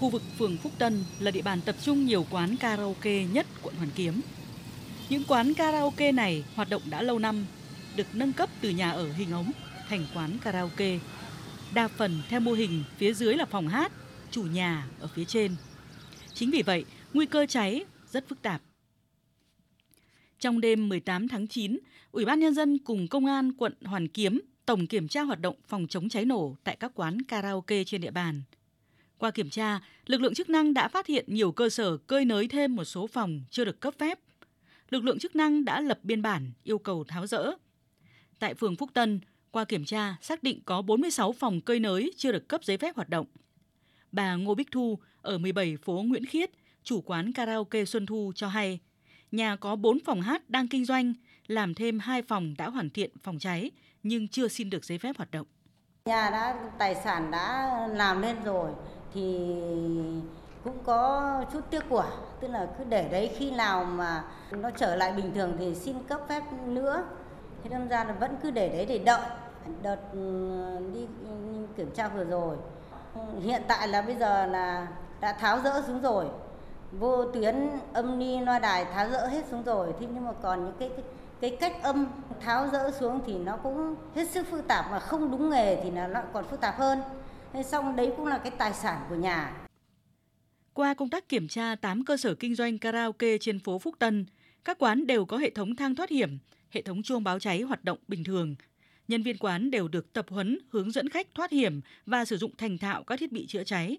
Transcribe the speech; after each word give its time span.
Khu 0.00 0.08
vực 0.10 0.22
phường 0.38 0.56
Phúc 0.56 0.72
Tân 0.78 1.04
là 1.18 1.30
địa 1.30 1.42
bàn 1.42 1.60
tập 1.60 1.76
trung 1.82 2.06
nhiều 2.06 2.26
quán 2.30 2.56
karaoke 2.56 3.24
nhất 3.24 3.46
quận 3.62 3.74
Hoàn 3.74 3.90
Kiếm. 3.94 4.20
Những 5.08 5.24
quán 5.28 5.54
karaoke 5.54 6.12
này 6.12 6.44
hoạt 6.54 6.70
động 6.70 6.82
đã 6.90 7.02
lâu 7.02 7.18
năm, 7.18 7.46
được 7.96 8.06
nâng 8.12 8.32
cấp 8.32 8.50
từ 8.60 8.70
nhà 8.70 8.90
ở 8.90 9.12
hình 9.12 9.32
ống 9.32 9.52
thành 9.88 10.06
quán 10.14 10.38
karaoke. 10.42 10.98
Đa 11.74 11.88
phần 11.88 12.22
theo 12.28 12.40
mô 12.40 12.52
hình 12.52 12.84
phía 12.96 13.14
dưới 13.14 13.34
là 13.34 13.44
phòng 13.44 13.68
hát, 13.68 13.92
chủ 14.30 14.42
nhà 14.42 14.86
ở 15.00 15.08
phía 15.14 15.24
trên. 15.24 15.56
Chính 16.34 16.50
vì 16.50 16.62
vậy, 16.62 16.84
nguy 17.14 17.26
cơ 17.26 17.46
cháy 17.46 17.84
rất 18.12 18.28
phức 18.28 18.42
tạp. 18.42 18.62
Trong 20.40 20.60
đêm 20.60 20.88
18 20.88 21.28
tháng 21.28 21.46
9, 21.46 21.78
Ủy 22.12 22.24
ban 22.24 22.40
Nhân 22.40 22.54
dân 22.54 22.78
cùng 22.78 23.08
Công 23.08 23.26
an 23.26 23.52
quận 23.52 23.74
Hoàn 23.84 24.08
Kiếm 24.08 24.40
tổng 24.66 24.86
kiểm 24.86 25.08
tra 25.08 25.22
hoạt 25.22 25.40
động 25.40 25.56
phòng 25.68 25.86
chống 25.88 26.08
cháy 26.08 26.24
nổ 26.24 26.56
tại 26.64 26.76
các 26.80 26.92
quán 26.94 27.22
karaoke 27.22 27.84
trên 27.84 28.00
địa 28.00 28.10
bàn. 28.10 28.42
Qua 29.18 29.30
kiểm 29.30 29.50
tra, 29.50 29.80
lực 30.06 30.20
lượng 30.20 30.34
chức 30.34 30.50
năng 30.50 30.74
đã 30.74 30.88
phát 30.88 31.06
hiện 31.06 31.24
nhiều 31.28 31.52
cơ 31.52 31.68
sở 31.68 31.96
cơi 31.96 32.24
nới 32.24 32.48
thêm 32.48 32.76
một 32.76 32.84
số 32.84 33.06
phòng 33.06 33.40
chưa 33.50 33.64
được 33.64 33.80
cấp 33.80 33.94
phép. 33.98 34.18
Lực 34.90 35.04
lượng 35.04 35.18
chức 35.18 35.36
năng 35.36 35.64
đã 35.64 35.80
lập 35.80 35.98
biên 36.02 36.22
bản 36.22 36.52
yêu 36.64 36.78
cầu 36.78 37.04
tháo 37.04 37.26
rỡ. 37.26 37.50
Tại 38.38 38.54
phường 38.54 38.76
Phúc 38.76 38.90
Tân, 38.94 39.20
qua 39.50 39.64
kiểm 39.64 39.84
tra 39.84 40.16
xác 40.20 40.42
định 40.42 40.60
có 40.64 40.82
46 40.82 41.32
phòng 41.32 41.60
cơi 41.60 41.80
nới 41.80 42.12
chưa 42.16 42.32
được 42.32 42.48
cấp 42.48 42.64
giấy 42.64 42.78
phép 42.78 42.96
hoạt 42.96 43.08
động. 43.08 43.26
Bà 44.12 44.34
Ngô 44.34 44.54
Bích 44.54 44.70
Thu 44.70 44.98
ở 45.22 45.38
17 45.38 45.76
phố 45.76 46.02
Nguyễn 46.06 46.26
Khiết, 46.26 46.50
chủ 46.82 47.00
quán 47.00 47.32
karaoke 47.32 47.84
Xuân 47.84 48.06
Thu 48.06 48.32
cho 48.34 48.48
hay, 48.48 48.80
nhà 49.32 49.56
có 49.56 49.76
4 49.76 49.98
phòng 50.04 50.20
hát 50.20 50.50
đang 50.50 50.68
kinh 50.68 50.84
doanh, 50.84 51.14
làm 51.46 51.74
thêm 51.74 51.98
2 51.98 52.22
phòng 52.22 52.54
đã 52.58 52.68
hoàn 52.68 52.90
thiện 52.90 53.10
phòng 53.22 53.38
cháy 53.38 53.70
nhưng 54.02 54.28
chưa 54.28 54.48
xin 54.48 54.70
được 54.70 54.84
giấy 54.84 54.98
phép 54.98 55.16
hoạt 55.16 55.30
động. 55.30 55.46
Nhà 56.04 56.30
đã 56.30 56.70
tài 56.78 56.94
sản 56.94 57.30
đã 57.30 57.70
làm 57.90 58.22
lên 58.22 58.36
rồi 58.44 58.70
thì 59.16 59.56
cũng 60.64 60.78
có 60.84 61.44
chút 61.52 61.60
tiếc 61.70 61.88
của, 61.88 62.04
tức 62.40 62.48
là 62.48 62.66
cứ 62.78 62.84
để 62.88 63.08
đấy 63.08 63.30
khi 63.36 63.50
nào 63.50 63.84
mà 63.84 64.24
nó 64.50 64.70
trở 64.70 64.96
lại 64.96 65.12
bình 65.12 65.34
thường 65.34 65.52
thì 65.58 65.74
xin 65.74 65.96
cấp 66.08 66.20
phép 66.28 66.42
nữa. 66.66 67.02
Thế 67.62 67.70
đâm 67.70 67.88
ra 67.88 68.04
là 68.04 68.12
vẫn 68.12 68.36
cứ 68.42 68.50
để 68.50 68.68
đấy 68.68 68.86
để 68.86 68.98
đợi 68.98 69.20
đợt 69.82 69.96
ừ, 70.12 70.18
đi 70.94 71.06
kiểm 71.76 71.90
tra 71.90 72.08
vừa 72.08 72.24
rồi. 72.24 72.56
Hiện 73.40 73.62
tại 73.68 73.88
là 73.88 74.02
bây 74.02 74.14
giờ 74.14 74.46
là 74.46 74.86
đã 75.20 75.32
tháo 75.32 75.60
rỡ 75.60 75.82
xuống 75.86 76.00
rồi. 76.00 76.26
Vô 76.92 77.24
tuyến 77.24 77.68
âm 77.92 78.18
ni 78.18 78.40
loa 78.40 78.58
đài 78.58 78.84
tháo 78.84 79.08
rỡ 79.08 79.26
hết 79.26 79.44
xuống 79.50 79.62
rồi. 79.62 79.92
Thế 80.00 80.06
nhưng 80.14 80.24
mà 80.24 80.32
còn 80.42 80.64
những 80.64 80.74
cái, 80.78 80.88
cái 80.88 81.04
cái 81.40 81.56
cách 81.60 81.82
âm 81.82 82.06
tháo 82.40 82.68
rỡ 82.72 82.90
xuống 82.90 83.20
thì 83.26 83.38
nó 83.38 83.56
cũng 83.56 83.94
hết 84.14 84.30
sức 84.30 84.46
phức 84.50 84.68
tạp 84.68 84.90
mà 84.90 84.98
không 84.98 85.30
đúng 85.30 85.50
nghề 85.50 85.76
thì 85.76 85.90
là 85.90 86.06
nó 86.06 86.20
còn 86.32 86.44
phức 86.44 86.60
tạp 86.60 86.78
hơn. 86.78 87.00
Thế 87.52 87.62
xong 87.62 87.96
đấy 87.96 88.12
cũng 88.16 88.26
là 88.26 88.38
cái 88.38 88.50
tài 88.58 88.74
sản 88.74 89.06
của 89.08 89.14
nhà. 89.14 89.66
Qua 90.74 90.94
công 90.94 91.10
tác 91.10 91.28
kiểm 91.28 91.48
tra 91.48 91.74
8 91.74 92.04
cơ 92.04 92.16
sở 92.16 92.34
kinh 92.34 92.54
doanh 92.54 92.78
karaoke 92.78 93.38
trên 93.38 93.58
phố 93.58 93.78
Phúc 93.78 93.94
Tân, 93.98 94.26
các 94.64 94.78
quán 94.78 95.06
đều 95.06 95.24
có 95.24 95.36
hệ 95.36 95.50
thống 95.50 95.76
thang 95.76 95.94
thoát 95.94 96.10
hiểm, 96.10 96.38
hệ 96.70 96.82
thống 96.82 97.02
chuông 97.02 97.24
báo 97.24 97.38
cháy 97.38 97.62
hoạt 97.62 97.84
động 97.84 97.98
bình 98.08 98.24
thường. 98.24 98.54
Nhân 99.08 99.22
viên 99.22 99.38
quán 99.38 99.70
đều 99.70 99.88
được 99.88 100.12
tập 100.12 100.26
huấn 100.28 100.58
hướng 100.70 100.90
dẫn 100.90 101.08
khách 101.08 101.26
thoát 101.34 101.50
hiểm 101.50 101.80
và 102.06 102.24
sử 102.24 102.36
dụng 102.36 102.56
thành 102.58 102.78
thạo 102.78 103.04
các 103.04 103.18
thiết 103.18 103.32
bị 103.32 103.46
chữa 103.46 103.64
cháy. 103.64 103.98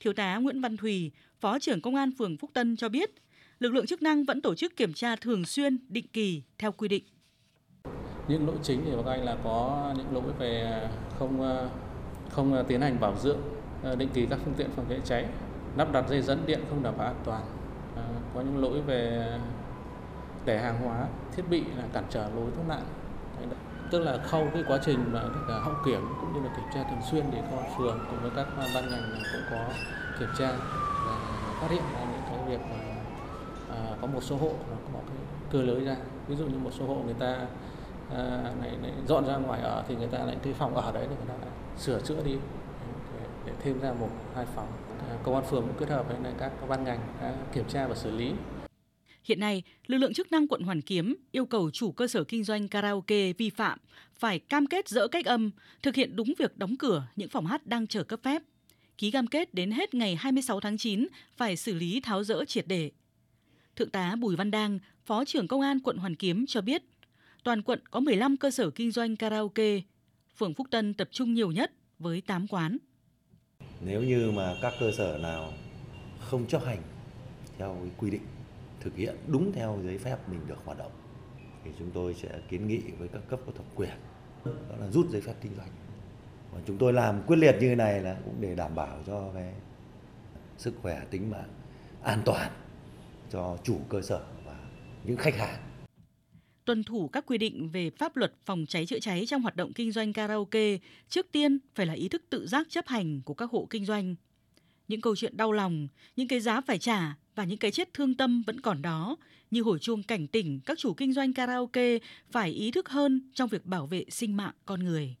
Thiếu 0.00 0.12
tá 0.12 0.36
Nguyễn 0.36 0.60
Văn 0.60 0.76
Thùy, 0.76 1.10
Phó 1.40 1.58
trưởng 1.58 1.80
Công 1.80 1.94
an 1.94 2.10
phường 2.18 2.36
Phúc 2.36 2.50
Tân 2.54 2.76
cho 2.76 2.88
biết, 2.88 3.10
lực 3.58 3.72
lượng 3.72 3.86
chức 3.86 4.02
năng 4.02 4.24
vẫn 4.24 4.42
tổ 4.42 4.54
chức 4.54 4.76
kiểm 4.76 4.92
tra 4.92 5.16
thường 5.16 5.44
xuyên, 5.44 5.78
định 5.88 6.06
kỳ 6.12 6.42
theo 6.58 6.72
quy 6.72 6.88
định. 6.88 7.04
Những 8.28 8.46
lỗi 8.46 8.56
chính 8.62 8.82
thì 8.84 8.90
các 9.04 9.10
anh 9.10 9.24
là 9.24 9.36
có 9.44 9.94
những 9.96 10.14
lỗi 10.14 10.32
về 10.38 10.80
không 11.18 11.40
không 12.30 12.54
ờ, 12.54 12.62
tiến 12.62 12.80
hành 12.80 13.00
bảo 13.00 13.16
dưỡng 13.16 13.38
ờ, 13.82 13.96
định 13.96 14.08
kỳ 14.14 14.26
các 14.26 14.38
phương 14.44 14.54
tiện 14.54 14.70
phòng 14.76 14.86
cháy 14.88 15.00
cháy, 15.04 15.26
lắp 15.76 15.92
đặt 15.92 16.04
dây 16.08 16.22
dẫn 16.22 16.46
điện 16.46 16.60
không 16.68 16.82
đảm 16.82 16.94
bảo 16.98 17.06
an 17.06 17.16
toàn, 17.24 17.42
ờ, 17.96 18.02
có 18.34 18.40
những 18.40 18.62
lỗi 18.62 18.80
về 18.80 19.32
để 20.44 20.58
hàng 20.58 20.80
hóa 20.84 21.06
thiết 21.36 21.42
bị 21.50 21.64
là 21.76 21.84
cản 21.92 22.04
trở 22.10 22.28
lối 22.34 22.46
thoát 22.56 22.64
nạn. 22.68 22.82
Tức 23.90 23.98
là 23.98 24.18
khâu 24.18 24.46
cái 24.54 24.64
quá 24.68 24.78
trình 24.82 25.04
mà 25.12 25.22
cả 25.48 25.54
hậu 25.54 25.74
kiểm 25.84 26.00
cũng 26.20 26.32
như 26.34 26.48
là 26.48 26.54
kiểm 26.56 26.64
tra 26.74 26.82
thường 26.90 27.00
xuyên 27.10 27.24
thì 27.32 27.38
công 27.50 27.58
an 27.58 27.70
phường 27.78 27.98
cùng 28.10 28.20
với 28.22 28.30
các 28.36 28.46
ban 28.74 28.90
ngành 28.90 29.02
cũng 29.32 29.42
có 29.50 29.64
kiểm 30.18 30.28
tra 30.38 30.52
và 31.06 31.16
phát 31.60 31.70
hiện 31.70 31.82
ra 31.94 32.00
những 32.00 32.22
cái 32.28 32.38
việc 32.48 32.60
mà 32.70 32.94
à, 33.74 33.96
có 34.00 34.06
một 34.06 34.22
số 34.22 34.36
hộ 34.36 34.52
nó 34.70 34.76
có 34.92 34.98
cái 35.06 35.16
cơ 35.52 35.62
lưới 35.62 35.84
ra. 35.84 35.96
Ví 36.28 36.36
dụ 36.36 36.44
như 36.44 36.58
một 36.58 36.70
số 36.78 36.86
hộ 36.86 36.94
người 36.94 37.14
ta 37.14 37.36
à, 38.16 38.52
này, 38.60 38.92
dọn 39.08 39.26
ra 39.26 39.36
ngoài 39.36 39.60
ở 39.60 39.84
thì 39.88 39.94
người 39.94 40.06
ta 40.06 40.18
lại 40.18 40.36
thuê 40.42 40.52
phòng 40.52 40.74
ở 40.74 40.92
đấy 40.92 41.06
thì 41.08 41.14
người 41.16 41.26
ta 41.28 41.34
lại 41.34 41.50
sửa 41.78 42.00
chữa 42.00 42.22
đi 42.24 42.32
để, 42.32 43.26
để 43.46 43.52
thêm 43.62 43.80
ra 43.80 43.92
một 43.92 44.08
hai 44.34 44.46
phòng 44.54 44.68
à, 45.08 45.16
công 45.22 45.34
an 45.34 45.44
phường 45.50 45.62
cũng 45.62 45.76
kết 45.80 45.88
hợp 45.88 46.08
với 46.08 46.32
các 46.38 46.52
ban 46.68 46.84
ngành 46.84 47.00
đã 47.20 47.34
kiểm 47.52 47.64
tra 47.68 47.86
và 47.86 47.94
xử 47.94 48.10
lý 48.10 48.32
Hiện 49.24 49.40
nay, 49.40 49.62
lực 49.86 49.98
lượng 49.98 50.14
chức 50.14 50.32
năng 50.32 50.48
quận 50.48 50.62
Hoàn 50.62 50.80
Kiếm 50.80 51.16
yêu 51.32 51.46
cầu 51.46 51.70
chủ 51.70 51.92
cơ 51.92 52.06
sở 52.06 52.24
kinh 52.24 52.44
doanh 52.44 52.68
karaoke 52.68 53.32
vi 53.32 53.50
phạm 53.50 53.78
phải 54.18 54.38
cam 54.38 54.66
kết 54.66 54.88
dỡ 54.88 55.08
cách 55.08 55.26
âm, 55.26 55.50
thực 55.82 55.94
hiện 55.94 56.16
đúng 56.16 56.32
việc 56.38 56.58
đóng 56.58 56.76
cửa 56.76 57.06
những 57.16 57.28
phòng 57.28 57.46
hát 57.46 57.66
đang 57.66 57.86
chờ 57.86 58.04
cấp 58.04 58.20
phép. 58.22 58.42
Ký 58.98 59.10
cam 59.10 59.26
kết 59.26 59.54
đến 59.54 59.70
hết 59.70 59.94
ngày 59.94 60.16
26 60.16 60.60
tháng 60.60 60.78
9 60.78 61.06
phải 61.36 61.56
xử 61.56 61.74
lý 61.74 62.00
tháo 62.00 62.24
dỡ 62.24 62.44
triệt 62.44 62.66
để. 62.68 62.90
Thượng 63.76 63.90
tá 63.90 64.16
Bùi 64.16 64.36
Văn 64.36 64.50
Đang, 64.50 64.78
Phó 65.04 65.24
trưởng 65.24 65.48
Công 65.48 65.60
an 65.60 65.80
quận 65.80 65.96
Hoàn 65.96 66.16
Kiếm 66.16 66.46
cho 66.46 66.60
biết, 66.60 66.82
toàn 67.44 67.62
quận 67.62 67.80
có 67.90 68.00
15 68.00 68.36
cơ 68.36 68.50
sở 68.50 68.70
kinh 68.70 68.90
doanh 68.90 69.16
karaoke, 69.16 69.80
phường 70.36 70.54
Phúc 70.54 70.66
Tân 70.70 70.94
tập 70.94 71.08
trung 71.12 71.34
nhiều 71.34 71.50
nhất 71.50 71.72
với 71.98 72.20
8 72.20 72.46
quán. 72.46 72.76
Nếu 73.80 74.02
như 74.02 74.30
mà 74.30 74.54
các 74.62 74.72
cơ 74.80 74.92
sở 74.98 75.18
nào 75.18 75.52
không 76.20 76.46
chấp 76.46 76.64
hành 76.64 76.82
theo 77.58 77.76
quy 77.98 78.10
định 78.10 78.22
thực 78.80 78.96
hiện 78.96 79.16
đúng 79.26 79.52
theo 79.52 79.78
giấy 79.84 79.98
phép 79.98 80.28
mình 80.28 80.40
được 80.46 80.58
hoạt 80.64 80.78
động 80.78 80.92
thì 81.64 81.70
chúng 81.78 81.90
tôi 81.90 82.14
sẽ 82.14 82.28
kiến 82.48 82.68
nghị 82.68 82.80
với 82.98 83.08
các 83.08 83.22
cấp 83.28 83.40
có 83.46 83.52
thẩm 83.52 83.66
quyền 83.74 83.90
đó 84.44 84.76
là 84.80 84.90
rút 84.90 85.10
giấy 85.10 85.20
phép 85.20 85.34
kinh 85.40 85.52
doanh. 85.56 85.68
Và 86.52 86.60
chúng 86.66 86.78
tôi 86.78 86.92
làm 86.92 87.22
quyết 87.26 87.36
liệt 87.36 87.52
như 87.52 87.68
thế 87.68 87.74
này 87.74 88.00
là 88.00 88.16
cũng 88.24 88.34
để 88.40 88.54
đảm 88.54 88.74
bảo 88.74 89.02
cho 89.06 89.30
cái 89.34 89.54
sức 90.58 90.74
khỏe 90.82 91.02
tính 91.10 91.30
mạng 91.30 91.48
an 92.02 92.22
toàn 92.24 92.50
cho 93.30 93.56
chủ 93.64 93.80
cơ 93.88 94.02
sở 94.02 94.24
và 94.44 94.56
những 95.04 95.16
khách 95.16 95.36
hàng 95.36 95.69
tuân 96.70 96.84
thủ 96.84 97.08
các 97.08 97.26
quy 97.26 97.38
định 97.38 97.68
về 97.68 97.90
pháp 97.90 98.16
luật 98.16 98.32
phòng 98.44 98.66
cháy 98.68 98.86
chữa 98.86 98.98
cháy 98.98 99.24
trong 99.26 99.42
hoạt 99.42 99.56
động 99.56 99.72
kinh 99.72 99.92
doanh 99.92 100.12
karaoke 100.12 100.78
trước 101.08 101.26
tiên 101.32 101.58
phải 101.74 101.86
là 101.86 101.94
ý 101.94 102.08
thức 102.08 102.22
tự 102.30 102.46
giác 102.46 102.66
chấp 102.70 102.86
hành 102.88 103.20
của 103.22 103.34
các 103.34 103.50
hộ 103.50 103.66
kinh 103.70 103.84
doanh 103.84 104.14
những 104.88 105.00
câu 105.00 105.16
chuyện 105.16 105.36
đau 105.36 105.52
lòng 105.52 105.88
những 106.16 106.28
cái 106.28 106.40
giá 106.40 106.60
phải 106.60 106.78
trả 106.78 107.16
và 107.34 107.44
những 107.44 107.58
cái 107.58 107.70
chết 107.70 107.94
thương 107.94 108.14
tâm 108.14 108.42
vẫn 108.46 108.60
còn 108.60 108.82
đó, 108.82 109.16
như 109.50 109.62
hồi 109.62 109.78
chuông 109.78 110.02
cảnh 110.02 110.26
tỉnh 110.26 110.60
các 110.66 110.78
chủ 110.78 110.94
kinh 110.94 111.12
doanh 111.12 111.34
karaoke 111.34 111.98
phải 112.30 112.50
ý 112.50 112.70
thức 112.70 112.88
hơn 112.88 113.30
trong 113.34 113.48
việc 113.48 113.66
bảo 113.66 113.86
vệ 113.86 114.04
sinh 114.10 114.36
mạng 114.36 114.54
con 114.66 114.84
người. 114.84 115.16